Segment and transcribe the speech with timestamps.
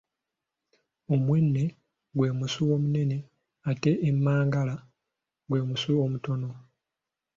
[1.13, 1.63] Omwene
[2.15, 3.17] gwe musu omunene
[3.71, 4.75] ate emmangala
[5.47, 6.49] gwe musu omutono.